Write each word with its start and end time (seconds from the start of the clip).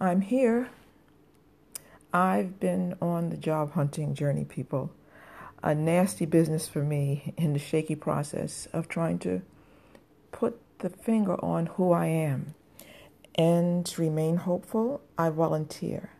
I'm 0.00 0.22
here. 0.22 0.70
I've 2.12 2.58
been 2.58 2.96
on 3.00 3.30
the 3.30 3.36
job 3.36 3.72
hunting 3.72 4.14
journey, 4.14 4.44
people. 4.44 4.90
A 5.62 5.72
nasty 5.72 6.26
business 6.26 6.66
for 6.66 6.82
me 6.82 7.32
in 7.36 7.52
the 7.52 7.60
shaky 7.60 7.94
process 7.94 8.66
of 8.72 8.88
trying 8.88 9.20
to 9.20 9.42
put 10.32 10.60
the 10.80 10.90
finger 10.90 11.42
on 11.44 11.66
who 11.66 11.92
I 11.92 12.06
am. 12.06 12.54
And 13.36 13.86
to 13.86 14.00
remain 14.02 14.38
hopeful, 14.38 15.00
I 15.16 15.30
volunteer. 15.30 16.10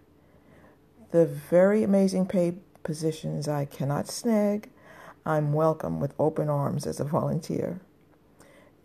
The 1.11 1.27
very 1.27 1.82
amazing 1.82 2.27
pay 2.27 2.54
positions 2.84 3.48
I 3.48 3.64
cannot 3.64 4.09
snag, 4.09 4.70
I'm 5.27 5.52
welcome 5.52 6.00
with 6.00 6.14
open 6.18 6.48
arms 6.48 6.86
as 6.86 7.00
a 7.00 7.04
volunteer 7.04 7.80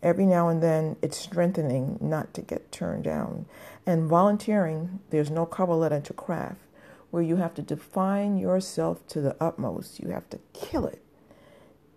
every 0.02 0.26
now 0.26 0.48
and 0.48 0.62
then 0.62 0.96
it's 1.02 1.16
strengthening 1.16 1.98
not 2.00 2.32
to 2.34 2.42
get 2.42 2.72
turned 2.72 3.04
down. 3.04 3.46
And 3.86 4.08
volunteering, 4.08 5.00
there's 5.10 5.30
no 5.30 5.46
cover 5.46 5.74
letter 5.74 6.00
to 6.00 6.12
craft 6.12 6.60
where 7.10 7.22
you 7.22 7.36
have 7.36 7.54
to 7.54 7.62
define 7.62 8.38
yourself 8.38 9.06
to 9.08 9.20
the 9.20 9.36
utmost. 9.40 10.00
You 10.00 10.10
have 10.10 10.28
to 10.30 10.38
kill 10.52 10.86
it. 10.86 11.02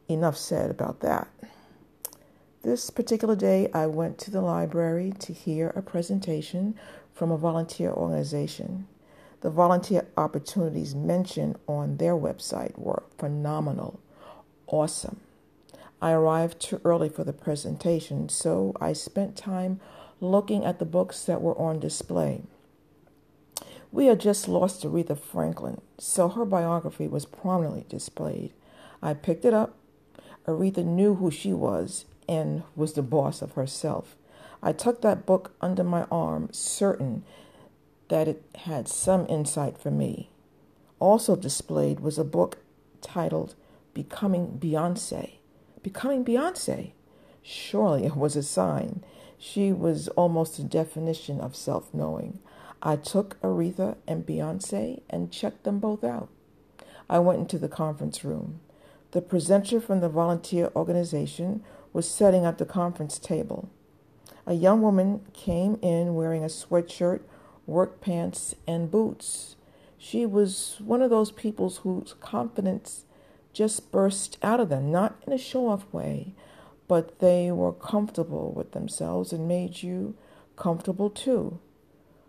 Enough 0.07 0.37
said 0.37 0.71
about 0.71 0.99
that. 1.01 1.27
This 2.63 2.89
particular 2.89 3.35
day, 3.35 3.69
I 3.73 3.87
went 3.87 4.17
to 4.19 4.31
the 4.31 4.41
library 4.41 5.13
to 5.19 5.33
hear 5.33 5.69
a 5.75 5.81
presentation 5.81 6.75
from 7.13 7.31
a 7.31 7.37
volunteer 7.37 7.91
organization. 7.91 8.87
The 9.41 9.49
volunteer 9.49 10.07
opportunities 10.17 10.95
mentioned 10.95 11.57
on 11.67 11.97
their 11.97 12.15
website 12.15 12.77
were 12.79 13.03
phenomenal, 13.17 13.99
awesome. 14.67 15.19
I 16.03 16.11
arrived 16.11 16.59
too 16.59 16.81
early 16.83 17.07
for 17.07 17.23
the 17.23 17.31
presentation, 17.31 18.27
so 18.27 18.75
I 18.81 18.91
spent 18.91 19.37
time 19.37 19.79
looking 20.19 20.65
at 20.65 20.77
the 20.77 20.85
books 20.85 21.23
that 21.23 21.41
were 21.41 21.57
on 21.57 21.79
display. 21.79 22.41
We 23.89 24.07
had 24.07 24.19
just 24.19 24.49
lost 24.49 24.83
Aretha 24.83 25.17
Franklin, 25.17 25.79
so 25.97 26.27
her 26.27 26.43
biography 26.43 27.07
was 27.07 27.23
prominently 27.23 27.85
displayed. 27.87 28.51
I 29.01 29.13
picked 29.13 29.45
it 29.45 29.53
up. 29.53 29.77
Aretha 30.45 30.83
knew 30.83 31.15
who 31.15 31.31
she 31.31 31.53
was 31.53 32.03
and 32.27 32.63
was 32.75 32.95
the 32.95 33.01
boss 33.01 33.41
of 33.41 33.53
herself. 33.53 34.17
I 34.61 34.73
tucked 34.73 35.03
that 35.03 35.25
book 35.25 35.53
under 35.61 35.85
my 35.85 36.03
arm, 36.11 36.49
certain 36.51 37.23
that 38.09 38.27
it 38.27 38.43
had 38.65 38.89
some 38.89 39.25
insight 39.29 39.77
for 39.77 39.89
me. 39.89 40.29
Also 40.99 41.37
displayed 41.37 42.01
was 42.01 42.17
a 42.17 42.25
book 42.25 42.57
titled 42.99 43.55
Becoming 43.93 44.59
Beyonce 44.61 45.35
becoming 45.83 46.25
Beyonce. 46.25 46.91
Surely 47.41 48.05
it 48.05 48.15
was 48.15 48.35
a 48.35 48.43
sign. 48.43 49.03
She 49.37 49.73
was 49.73 50.07
almost 50.09 50.57
a 50.57 50.63
definition 50.63 51.41
of 51.41 51.55
self 51.55 51.93
knowing. 51.93 52.39
I 52.81 52.95
took 52.95 53.39
Aretha 53.41 53.97
and 54.07 54.25
Beyonce 54.25 55.01
and 55.09 55.31
checked 55.31 55.63
them 55.63 55.79
both 55.79 56.03
out. 56.03 56.29
I 57.09 57.19
went 57.19 57.39
into 57.39 57.59
the 57.59 57.67
conference 57.67 58.23
room. 58.23 58.61
The 59.11 59.21
presenter 59.21 59.79
from 59.79 59.99
the 59.99 60.09
volunteer 60.09 60.71
organization 60.75 61.63
was 61.91 62.09
setting 62.09 62.45
up 62.45 62.57
the 62.57 62.65
conference 62.65 63.19
table. 63.19 63.69
A 64.47 64.53
young 64.53 64.81
woman 64.81 65.21
came 65.33 65.77
in 65.81 66.15
wearing 66.15 66.43
a 66.43 66.47
sweatshirt, 66.47 67.21
work 67.67 68.01
pants, 68.01 68.55
and 68.67 68.89
boots. 68.89 69.55
She 69.97 70.25
was 70.25 70.77
one 70.79 71.01
of 71.01 71.09
those 71.09 71.31
people 71.31 71.69
whose 71.69 72.15
confidence 72.19 73.05
just 73.53 73.91
burst 73.91 74.37
out 74.41 74.59
of 74.59 74.69
them, 74.69 74.91
not 74.91 75.15
in 75.25 75.31
a 75.31 75.37
show 75.37 75.67
off 75.67 75.85
way, 75.93 76.33
but 76.87 77.19
they 77.19 77.51
were 77.51 77.71
comfortable 77.71 78.51
with 78.51 78.71
themselves 78.71 79.31
and 79.31 79.47
made 79.47 79.83
you 79.83 80.15
comfortable 80.55 81.09
too. 81.09 81.59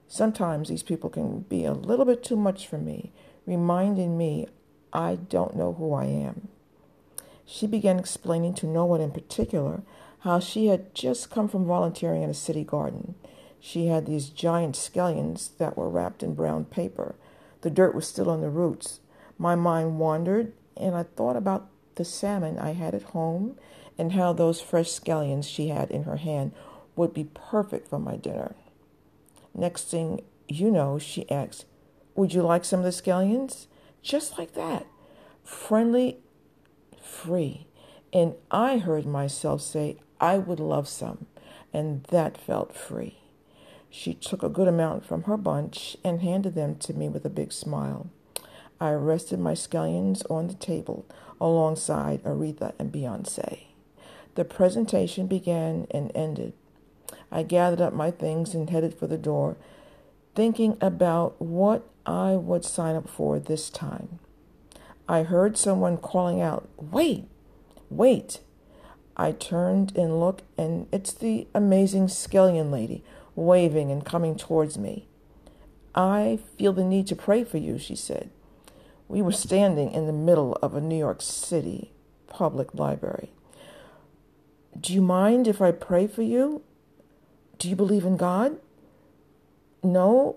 Sometimes 0.06 0.69
these 0.69 0.83
people 0.83 1.11
can 1.11 1.41
be 1.41 1.64
a 1.64 1.72
little 1.72 2.05
bit 2.05 2.22
too 2.22 2.36
much 2.36 2.67
for 2.67 2.78
me, 2.78 3.12
reminding 3.47 4.17
me 4.17 4.47
I 4.92 5.17
don't 5.17 5.56
know 5.56 5.72
who 5.72 5.92
I 5.92 6.05
am. 6.05 6.48
She 7.45 7.67
began 7.67 7.98
explaining 7.98 8.55
to 8.55 8.67
no 8.67 8.85
one 8.85 9.01
in 9.01 9.11
particular 9.11 9.83
how 10.20 10.41
she 10.41 10.67
had 10.67 10.95
just 10.95 11.30
come 11.30 11.48
from 11.48 11.67
volunteering 11.67 12.23
in 12.23 12.30
a 12.30 12.35
city 12.35 12.64
garden. 12.64 13.14
She 13.61 13.86
had 13.86 14.06
these 14.06 14.29
giant 14.29 14.77
scallions 14.77 15.56
that 15.58 15.77
were 15.77 15.89
wrapped 15.89 16.23
in 16.23 16.35
brown 16.35 16.67
paper. 16.67 17.17
The 17.62 17.70
dirt 17.70 17.95
was 17.95 18.06
still 18.06 18.30
on 18.30 18.41
the 18.41 18.51
roots. 18.51 19.01
My 19.36 19.55
mind 19.55 19.98
wandered 19.98 20.52
and 20.77 20.95
I 20.95 21.05
thought 21.05 21.36
about 21.36 21.68
the 21.96 22.05
salmon 22.05 22.58
I 22.58 22.73
had 22.73 22.95
at 22.95 23.02
home 23.02 23.57
and 23.96 24.12
how 24.12 24.33
those 24.33 24.61
fresh 24.61 24.89
scallions 24.89 25.45
she 25.45 25.68
had 25.68 25.90
in 25.90 26.05
her 26.05 26.17
hand 26.17 26.52
would 26.96 27.14
be 27.14 27.29
perfect 27.35 27.89
for 27.89 27.98
my 27.98 28.17
dinner. 28.17 28.55
Next 29.55 29.85
thing 29.85 30.23
you 30.48 30.70
know, 30.70 30.98
she 30.98 31.30
asks, 31.30 31.64
Would 32.14 32.35
you 32.35 32.42
like 32.42 32.64
some 32.64 32.80
of 32.80 32.85
the 32.85 32.90
scallions? 32.90 33.67
Just 34.02 34.39
like 34.39 34.55
that. 34.55 34.86
Friendly, 35.45 36.18
free. 37.02 37.67
And 38.12 38.35
I 38.51 38.79
heard 38.79 39.06
myself 39.06 39.62
say, 39.62 39.96
I 40.20 40.39
would 40.39 40.61
love 40.61 40.89
some. 40.89 41.27
And 41.73 42.05
that 42.05 42.39
felt 42.39 42.74
free. 42.74 43.18
She 43.91 44.14
took 44.14 44.42
a 44.42 44.48
good 44.48 44.68
amount 44.68 45.05
from 45.05 45.24
her 45.24 45.36
bunch 45.36 45.96
and 46.05 46.20
handed 46.20 46.55
them 46.55 46.77
to 46.77 46.95
me 46.95 47.08
with 47.08 47.24
a 47.24 47.30
big 47.30 47.52
smile. 47.52 48.08
I 48.80 48.92
rested 48.92 49.39
my 49.39 49.55
scallions 49.55 50.29
on 50.30 50.48
the 50.48 50.55
table 50.55 51.07
alongside 51.40 52.23
Aretha 52.24 52.73
and 52.79 52.92
Beyonce. 52.92 53.64
The 54.35 54.45
presentation 54.45 55.27
began 55.27 55.86
and 55.90 56.11
ended. 56.14 56.52
I 57.30 57.42
gathered 57.42 57.80
up 57.80 57.92
my 57.92 58.11
things 58.11 58.55
and 58.55 58.68
headed 58.68 58.95
for 58.95 59.07
the 59.07 59.18
door, 59.18 59.57
thinking 60.35 60.77
about 60.80 61.40
what 61.40 61.89
I 62.05 62.35
would 62.35 62.64
sign 62.64 62.96
up 62.96 63.08
for 63.08 63.39
this 63.39 63.70
time. 63.70 64.18
I 65.08 65.23
heard 65.23 65.56
someone 65.56 65.96
calling 65.96 66.41
out, 66.41 66.68
"Wait! 66.77 67.29
Wait!" 67.91 68.41
I 69.17 69.33
turned 69.33 69.96
and 69.96 70.18
looked, 70.18 70.42
and 70.58 70.86
it's 70.91 71.12
the 71.12 71.46
amazing 71.55 72.08
Skellion 72.08 72.70
lady 72.70 73.05
waving 73.36 73.91
and 73.91 74.05
coming 74.05 74.35
towards 74.35 74.77
me. 74.79 75.06
"I 75.95 76.39
feel 76.56 76.73
the 76.73 76.85
need 76.85 77.06
to 77.08 77.17
pray 77.17 77.45
for 77.45 77.58
you," 77.58 77.79
she 77.79 77.95
said. 77.95 78.30
We 79.09 79.23
were 79.23 79.33
standing 79.33 79.92
in 79.92 80.07
the 80.07 80.13
middle 80.13 80.59
of 80.63 80.75
a 80.75 80.81
New 80.81 80.98
York 80.98 81.23
City 81.23 81.92
public 82.29 82.75
library. 82.75 83.31
Do 84.79 84.92
you 84.92 85.03
mind 85.03 85.47
if 85.47 85.63
I 85.63 85.70
pray 85.70 86.07
for 86.07 86.23
you? 86.23 86.63
Do 87.59 87.69
you 87.69 87.77
believe 87.77 88.05
in 88.05 88.17
God? 88.17 88.59
No, 89.83 90.37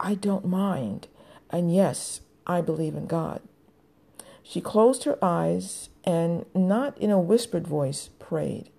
I 0.00 0.14
don't 0.14 0.46
mind. 0.46 1.06
And 1.50 1.74
yes, 1.74 2.22
I 2.46 2.60
believe 2.60 2.94
in 2.94 3.06
God. 3.06 3.40
She 4.42 4.60
closed 4.60 5.04
her 5.04 5.18
eyes 5.22 5.90
and, 6.02 6.44
not 6.54 6.98
in 6.98 7.10
a 7.10 7.20
whispered 7.20 7.68
voice, 7.68 8.08
prayed. 8.18 8.70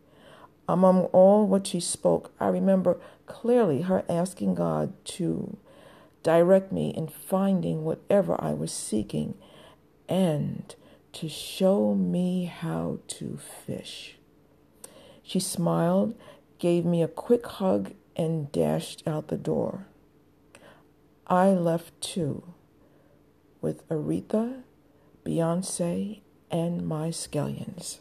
Among 0.67 1.05
all 1.05 1.45
what 1.47 1.67
she 1.67 1.79
spoke, 1.79 2.33
I 2.39 2.47
remember 2.47 2.99
clearly 3.25 3.83
her 3.83 4.03
asking 4.09 4.55
God 4.55 4.93
to 5.05 5.57
direct 6.23 6.71
me 6.71 6.89
in 6.89 7.07
finding 7.07 7.83
whatever 7.83 8.35
I 8.39 8.53
was 8.53 8.71
seeking 8.71 9.35
and 10.07 10.75
to 11.13 11.29
show 11.29 11.95
me 11.95 12.45
how 12.45 12.99
to 13.07 13.37
fish. 13.37 14.17
She 15.23 15.39
smiled, 15.39 16.15
gave 16.59 16.85
me 16.85 17.01
a 17.01 17.07
quick 17.07 17.45
hug, 17.45 17.93
and 18.15 18.51
dashed 18.51 19.07
out 19.07 19.29
the 19.29 19.37
door. 19.37 19.87
I 21.27 21.49
left 21.51 21.99
too, 22.01 22.53
with 23.61 23.87
Aretha, 23.87 24.63
Beyonce, 25.25 26.21
and 26.49 26.85
my 26.85 27.09
scallions. 27.09 27.99